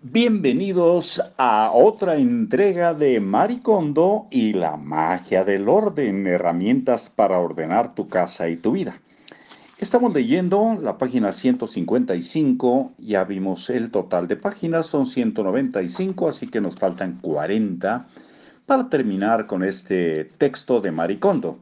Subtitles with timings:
[0.00, 8.06] Bienvenidos a otra entrega de Maricondo y la magia del orden, herramientas para ordenar tu
[8.08, 9.00] casa y tu vida.
[9.78, 16.60] Estamos leyendo la página 155, ya vimos el total de páginas, son 195, así que
[16.60, 18.06] nos faltan 40
[18.66, 21.58] para terminar con este texto de Maricondo.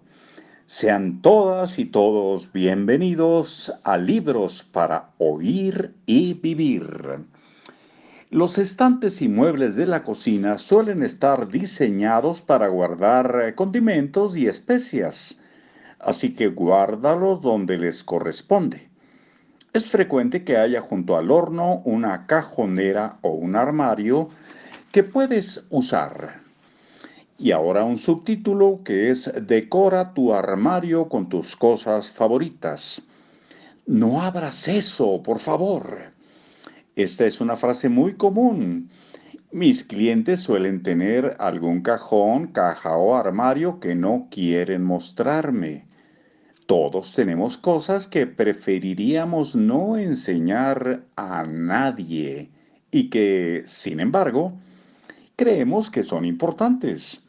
[0.67, 7.25] Sean todas y todos bienvenidos a Libros para Oír y Vivir.
[8.37, 15.39] Los estantes y muebles de la cocina suelen estar diseñados para guardar condimentos y especias,
[16.01, 18.91] así que guárdalos donde les corresponde.
[19.73, 24.29] Es frecuente que haya junto al horno una cajonera o un armario
[24.93, 26.43] que puedes usar.
[27.39, 33.01] Y ahora un subtítulo que es Decora tu armario con tus cosas favoritas.
[33.87, 36.16] No abras eso, por favor.
[36.97, 38.89] Esta es una frase muy común.
[39.53, 45.85] Mis clientes suelen tener algún cajón, caja o armario que no quieren mostrarme.
[46.65, 52.49] Todos tenemos cosas que preferiríamos no enseñar a nadie
[52.91, 54.55] y que, sin embargo,
[55.37, 57.23] creemos que son importantes.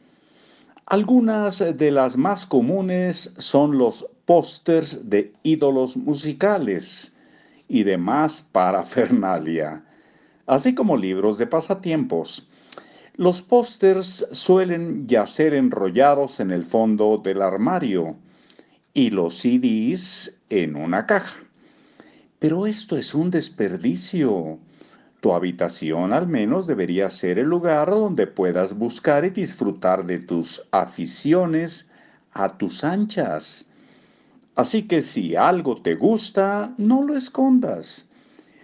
[0.86, 7.12] Algunas de las más comunes son los pósters de ídolos musicales
[7.68, 9.84] y demás parafernalia,
[10.46, 12.48] así como libros de pasatiempos.
[13.14, 18.16] Los pósters suelen yacer enrollados en el fondo del armario
[18.94, 21.38] y los CDs en una caja.
[22.38, 24.58] Pero esto es un desperdicio.
[25.20, 30.62] Tu habitación al menos debería ser el lugar donde puedas buscar y disfrutar de tus
[30.70, 31.90] aficiones
[32.32, 33.67] a tus anchas.
[34.58, 38.08] Así que si algo te gusta, no lo escondas.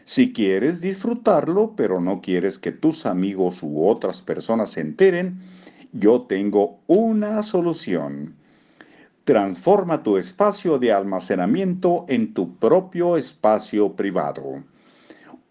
[0.02, 5.38] Si quieres disfrutarlo, pero no quieres que tus amigos u otras personas se enteren,
[5.92, 8.34] yo tengo una solución.
[9.22, 14.64] Transforma tu espacio de almacenamiento en tu propio espacio privado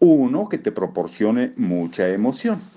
[0.03, 2.72] uno que te proporcione mucha emoción.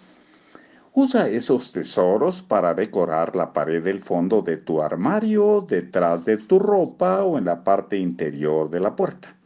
[0.98, 6.58] Usa esos tesoros para decorar la pared del fondo de tu armario, detrás de tu
[6.58, 9.36] ropa o en la parte interior de la puerta.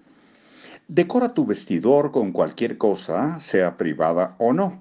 [0.86, 4.80] Decora tu vestidor con cualquier cosa, sea privada o no.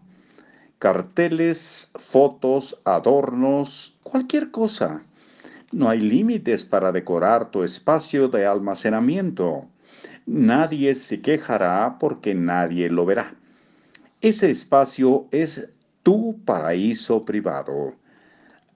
[0.77, 5.01] Carteles, fotos, adornos, cualquier cosa.
[5.71, 9.65] No hay límites para decorar tu espacio de almacenamiento
[10.29, 13.33] nadie se quejará porque nadie lo verá.
[14.21, 15.69] Ese espacio es
[16.03, 17.95] tu paraíso privado.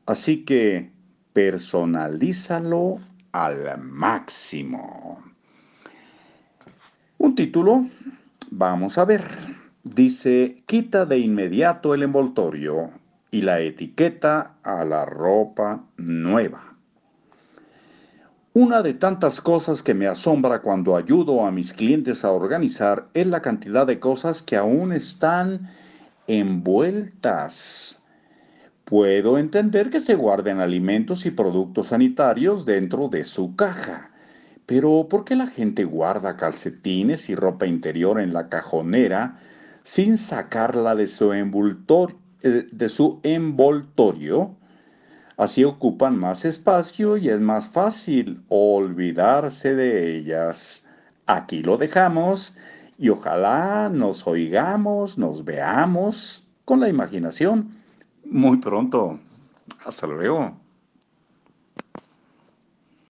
[0.05, 0.91] Así que
[1.33, 2.99] personalízalo
[3.31, 5.23] al máximo.
[7.17, 7.85] Un título,
[8.51, 9.23] vamos a ver,
[9.83, 12.91] dice, quita de inmediato el envoltorio
[13.31, 16.75] y la etiqueta a la ropa nueva.
[18.55, 23.25] Una de tantas cosas que me asombra cuando ayudo a mis clientes a organizar es
[23.25, 25.71] la cantidad de cosas que aún están
[26.27, 28.01] envueltas.
[28.85, 34.11] Puedo entender que se guarden alimentos y productos sanitarios dentro de su caja,
[34.65, 39.39] pero ¿por qué la gente guarda calcetines y ropa interior en la cajonera
[39.83, 41.43] sin sacarla de su, eh,
[43.23, 44.57] envoltorio?
[45.37, 50.85] Así ocupan más espacio y es más fácil olvidarse de ellas.
[51.25, 52.55] Aquí lo dejamos
[53.03, 57.67] y ojalá nos oigamos, nos veamos con la imaginación
[58.23, 59.19] muy pronto.
[59.85, 60.62] Hasta luego.